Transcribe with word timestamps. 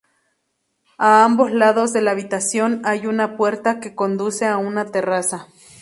A 0.97 1.23
ambos 1.23 1.51
lados 1.51 1.93
de 1.93 2.01
la 2.01 2.09
habitación 2.09 2.81
hay 2.85 3.05
una 3.05 3.37
puerta 3.37 3.79
que 3.79 3.93
conduce 3.93 4.47
a 4.47 4.57
una 4.57 4.87
terraza. 4.89 5.45